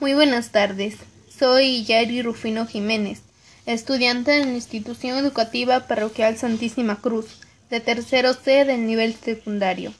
Muy 0.00 0.14
buenas 0.14 0.48
tardes. 0.48 0.94
Soy 1.28 1.84
Yari 1.84 2.22
Rufino 2.22 2.66
Jiménez, 2.66 3.20
estudiante 3.66 4.30
de 4.30 4.46
la 4.46 4.52
Institución 4.52 5.18
Educativa 5.18 5.86
Parroquial 5.86 6.38
Santísima 6.38 7.02
Cruz, 7.02 7.26
de 7.68 7.80
tercero 7.80 8.32
C 8.32 8.64
del 8.64 8.86
nivel 8.86 9.14
secundario. 9.14 9.92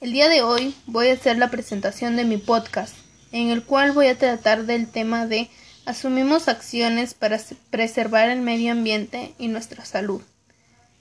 El 0.00 0.12
día 0.12 0.30
de 0.30 0.40
hoy 0.40 0.74
voy 0.86 1.08
a 1.08 1.12
hacer 1.12 1.36
la 1.36 1.50
presentación 1.50 2.16
de 2.16 2.24
mi 2.24 2.38
podcast, 2.38 2.94
en 3.30 3.50
el 3.50 3.62
cual 3.62 3.92
voy 3.92 4.06
a 4.06 4.16
tratar 4.16 4.64
del 4.64 4.88
tema 4.88 5.26
de 5.26 5.50
asumimos 5.84 6.48
acciones 6.48 7.12
para 7.12 7.38
preservar 7.68 8.30
el 8.30 8.40
medio 8.40 8.72
ambiente 8.72 9.34
y 9.38 9.48
nuestra 9.48 9.84
salud. 9.84 10.22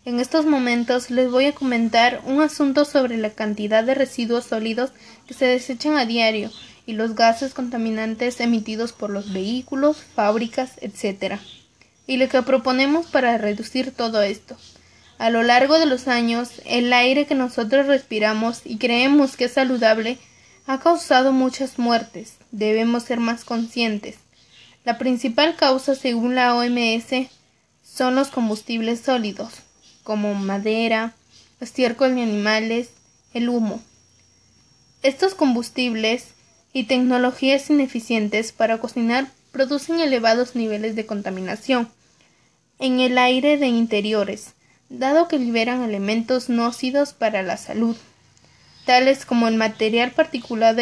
En 0.04 0.20
estos 0.20 0.46
momentos 0.46 1.10
les 1.10 1.32
voy 1.32 1.46
a 1.46 1.56
comentar 1.56 2.22
un 2.26 2.42
asunto 2.42 2.84
sobre 2.84 3.16
la 3.16 3.30
cantidad 3.30 3.86
de 3.86 3.94
residuos 3.94 4.44
sólidos 4.44 4.92
que 5.26 5.34
se 5.34 5.46
desechan 5.46 5.96
a 5.96 6.06
diario 6.06 6.52
y 6.90 6.94
los 6.94 7.14
gases 7.14 7.54
contaminantes 7.54 8.40
emitidos 8.40 8.94
por 8.94 9.12
los 9.12 9.32
vehículos, 9.32 9.98
fábricas, 10.16 10.72
etc. 10.82 11.36
Y 12.08 12.18
lo 12.18 12.28
que 12.30 12.42
proponemos 12.42 13.06
para 13.06 13.38
reducir 13.38 13.92
todo 13.92 14.24
esto. 14.24 14.58
A 15.20 15.30
lo 15.30 15.44
largo 15.44 15.78
de 15.78 15.86
los 15.86 16.08
años, 16.08 16.50
el 16.66 16.92
aire 16.92 17.28
que 17.28 17.36
nosotros 17.36 17.86
respiramos 17.86 18.62
y 18.66 18.80
creemos 18.80 19.38
que 19.38 19.46
es 19.46 19.52
saludable 19.52 20.18
ha 20.66 20.80
causado 20.80 21.32
muchas 21.32 21.78
muertes. 21.78 22.38
Debemos 22.50 23.04
ser 23.04 23.20
más 23.20 23.46
conscientes. 23.46 24.16
La 24.84 24.98
principal 24.98 25.56
causa, 25.56 25.94
según 25.94 26.34
la 26.34 26.56
OMS, 26.56 27.30
son 27.84 28.16
los 28.16 28.30
combustibles 28.30 29.02
sólidos, 29.02 29.54
como 30.02 30.34
madera, 30.34 31.14
estiércol 31.62 32.16
de 32.16 32.24
animales, 32.24 32.90
el 33.36 33.48
humo. 33.48 33.80
Estos 35.04 35.36
combustibles 35.36 36.30
y 36.74 36.84
tecnologías 36.84 37.70
ineficientes 37.70 38.52
para 38.52 38.78
cocinar 38.78 39.28
producen 39.52 40.00
elevados 40.00 40.56
niveles 40.56 40.96
de 40.96 41.06
contaminación 41.06 41.90
en 42.80 43.00
el 43.00 43.18
aire 43.18 43.58
de 43.58 43.68
interiores, 43.68 44.54
dado 44.90 45.28
que 45.28 45.38
liberan 45.38 45.84
elementos 45.84 46.50
nócidos 46.50 47.14
para 47.14 47.44
la 47.44 47.58
salud, 47.58 47.98
tales 48.86 49.26
como 49.26 49.48
el 49.48 49.56
material 49.56 50.12
particulado 50.12 50.82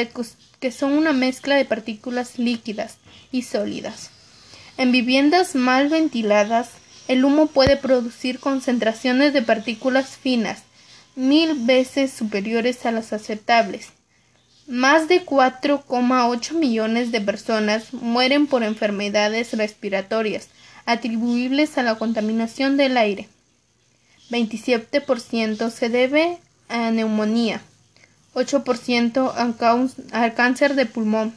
que 0.59 0.71
son 0.71 0.93
una 0.93 1.13
mezcla 1.13 1.55
de 1.55 1.65
partículas 1.65 2.37
líquidas 2.37 2.97
y 3.31 3.43
sólidas. 3.43 4.11
En 4.77 4.91
viviendas 4.91 5.55
mal 5.55 5.89
ventiladas, 5.89 6.69
el 7.07 7.25
humo 7.25 7.47
puede 7.47 7.77
producir 7.77 8.39
concentraciones 8.39 9.33
de 9.33 9.41
partículas 9.41 10.17
finas 10.17 10.63
mil 11.15 11.55
veces 11.65 12.11
superiores 12.11 12.85
a 12.85 12.91
las 12.91 13.11
aceptables, 13.11 13.89
más 14.67 15.07
de 15.07 15.25
4,8 15.25 16.53
millones 16.53 17.11
de 17.11 17.21
personas 17.21 17.93
mueren 17.93 18.47
por 18.47 18.63
enfermedades 18.63 19.53
respiratorias 19.53 20.49
atribuibles 20.85 21.77
a 21.77 21.83
la 21.83 21.95
contaminación 21.95 22.77
del 22.77 22.97
aire. 22.97 23.29
27% 24.29 25.69
se 25.69 25.89
debe 25.89 26.37
a 26.67 26.91
neumonía, 26.91 27.61
8% 28.33 29.33
al 30.11 30.33
cáncer 30.33 30.75
de 30.75 30.85
pulmón, 30.85 31.33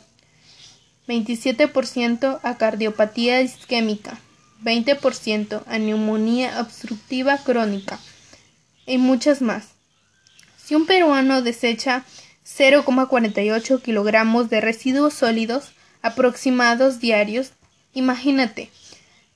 27% 1.06 2.40
a 2.42 2.56
cardiopatía 2.56 3.42
isquémica, 3.42 4.18
20% 4.62 5.62
a 5.66 5.78
neumonía 5.78 6.60
obstructiva 6.60 7.38
crónica 7.38 7.98
y 8.86 8.98
muchas 8.98 9.40
más. 9.40 9.68
Si 10.56 10.74
un 10.74 10.86
peruano 10.86 11.42
desecha 11.42 12.04
0,48 12.46 13.82
kilogramos 13.82 14.50
de 14.50 14.60
residuos 14.60 15.14
sólidos 15.14 15.72
aproximados 16.02 17.00
diarios. 17.00 17.52
Imagínate, 17.92 18.70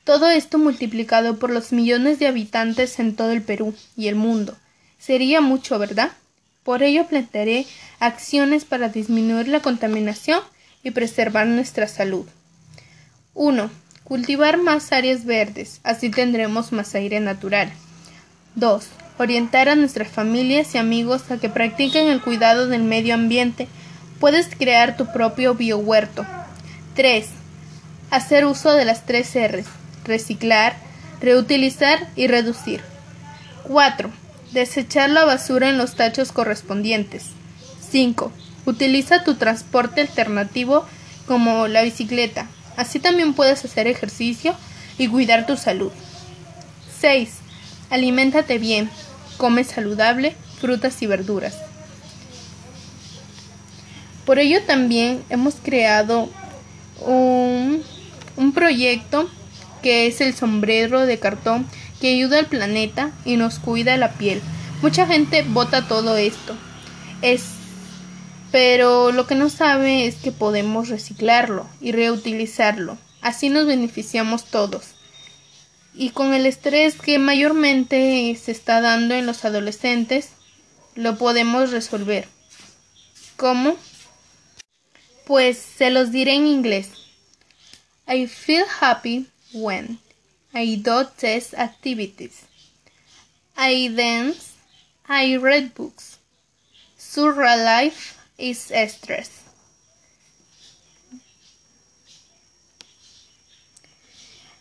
todo 0.04 0.30
esto 0.30 0.58
multiplicado 0.58 1.38
por 1.38 1.50
los 1.50 1.72
millones 1.72 2.18
de 2.18 2.26
habitantes 2.26 2.98
en 2.98 3.16
todo 3.16 3.32
el 3.32 3.42
Perú 3.42 3.74
y 3.96 4.08
el 4.08 4.14
mundo. 4.14 4.56
Sería 4.98 5.40
mucho, 5.40 5.78
¿verdad? 5.78 6.12
Por 6.62 6.82
ello 6.82 7.06
plantearé 7.06 7.66
acciones 8.00 8.64
para 8.64 8.88
disminuir 8.88 9.48
la 9.48 9.60
contaminación 9.60 10.40
y 10.82 10.90
preservar 10.90 11.46
nuestra 11.46 11.88
salud. 11.88 12.26
1. 13.34 13.70
Cultivar 14.04 14.58
más 14.58 14.92
áreas 14.92 15.24
verdes, 15.24 15.80
así 15.82 16.10
tendremos 16.10 16.72
más 16.72 16.94
aire 16.94 17.20
natural. 17.20 17.72
2 18.54 19.03
orientar 19.18 19.68
a 19.68 19.76
nuestras 19.76 20.08
familias 20.08 20.74
y 20.74 20.78
amigos 20.78 21.30
a 21.30 21.38
que 21.38 21.48
practiquen 21.48 22.08
el 22.08 22.20
cuidado 22.20 22.66
del 22.66 22.82
medio 22.82 23.14
ambiente, 23.14 23.68
puedes 24.20 24.48
crear 24.54 24.96
tu 24.96 25.12
propio 25.12 25.54
biohuerto. 25.54 26.26
3. 26.94 27.26
Hacer 28.10 28.44
uso 28.44 28.72
de 28.72 28.84
las 28.84 29.06
tres 29.06 29.34
R's, 29.34 29.66
reciclar, 30.04 30.76
reutilizar 31.20 32.08
y 32.16 32.26
reducir. 32.26 32.80
4. 33.64 34.10
Desechar 34.52 35.10
la 35.10 35.24
basura 35.24 35.68
en 35.68 35.78
los 35.78 35.96
tachos 35.96 36.32
correspondientes. 36.32 37.26
5. 37.90 38.32
Utiliza 38.66 39.24
tu 39.24 39.34
transporte 39.34 40.00
alternativo 40.00 40.84
como 41.26 41.66
la 41.66 41.82
bicicleta. 41.82 42.46
Así 42.76 42.98
también 42.98 43.34
puedes 43.34 43.64
hacer 43.64 43.86
ejercicio 43.86 44.54
y 44.98 45.08
cuidar 45.08 45.46
tu 45.46 45.56
salud. 45.56 45.92
6. 47.00 47.30
Aliméntate 47.90 48.58
bien. 48.58 48.90
Come 49.36 49.64
saludable, 49.64 50.36
frutas 50.60 51.00
y 51.02 51.06
verduras. 51.06 51.56
Por 54.24 54.38
ello 54.38 54.62
también 54.66 55.22
hemos 55.28 55.56
creado 55.56 56.30
un, 57.00 57.82
un 58.36 58.52
proyecto 58.52 59.28
que 59.82 60.06
es 60.06 60.20
el 60.20 60.34
sombrero 60.34 61.04
de 61.04 61.18
cartón 61.18 61.66
que 62.00 62.14
ayuda 62.14 62.38
al 62.38 62.46
planeta 62.46 63.12
y 63.24 63.36
nos 63.36 63.58
cuida 63.58 63.96
la 63.96 64.12
piel. 64.12 64.40
Mucha 64.80 65.06
gente 65.06 65.42
vota 65.42 65.86
todo 65.88 66.16
esto. 66.16 66.56
Es 67.20 67.44
pero 68.50 69.10
lo 69.10 69.26
que 69.26 69.34
no 69.34 69.50
sabe 69.50 70.06
es 70.06 70.14
que 70.14 70.30
podemos 70.30 70.88
reciclarlo 70.88 71.66
y 71.80 71.90
reutilizarlo. 71.90 72.96
Así 73.20 73.48
nos 73.48 73.66
beneficiamos 73.66 74.44
todos 74.44 74.94
y 75.94 76.10
con 76.10 76.34
el 76.34 76.46
estrés 76.46 76.96
que 76.96 77.18
mayormente 77.18 78.36
se 78.42 78.50
está 78.50 78.80
dando 78.80 79.14
en 79.14 79.26
los 79.26 79.44
adolescentes, 79.44 80.30
lo 80.94 81.16
podemos 81.16 81.70
resolver. 81.70 82.28
¿Cómo? 83.36 83.76
Pues 85.24 85.58
se 85.58 85.90
los 85.90 86.10
diré 86.10 86.34
en 86.34 86.46
inglés. 86.46 86.90
I 88.06 88.26
feel 88.26 88.64
happy 88.80 89.26
when 89.52 89.98
I 90.52 90.76
do 90.76 91.06
test 91.06 91.54
activities. 91.54 92.42
I 93.56 93.88
dance. 93.88 94.52
I 95.08 95.36
read 95.36 95.74
books. 95.74 96.18
Surreal 96.98 97.64
life 97.64 98.16
is 98.36 98.72
stress. 98.88 99.43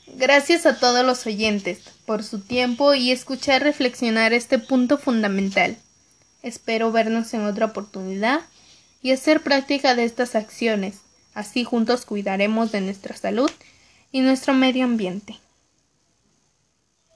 Gracias 0.07 0.65
a 0.65 0.77
todos 0.79 1.05
los 1.05 1.25
oyentes 1.25 1.79
por 2.05 2.23
su 2.23 2.39
tiempo 2.39 2.93
y 2.93 3.11
escuchar 3.11 3.63
reflexionar 3.63 4.33
este 4.33 4.59
punto 4.59 4.97
fundamental. 4.97 5.77
Espero 6.41 6.91
vernos 6.91 7.33
en 7.33 7.45
otra 7.45 7.67
oportunidad 7.67 8.41
y 9.01 9.11
hacer 9.11 9.41
práctica 9.41 9.95
de 9.95 10.03
estas 10.03 10.35
acciones. 10.35 10.97
Así 11.33 11.63
juntos 11.63 12.05
cuidaremos 12.05 12.71
de 12.71 12.81
nuestra 12.81 13.15
salud 13.15 13.49
y 14.11 14.21
nuestro 14.21 14.53
medio 14.53 14.83
ambiente. 14.83 15.39